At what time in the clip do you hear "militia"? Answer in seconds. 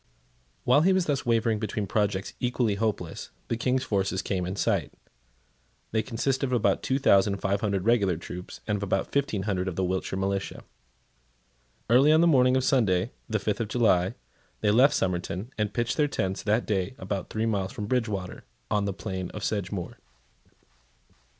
10.17-10.63